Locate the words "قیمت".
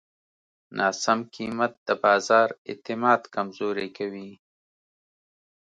1.35-1.73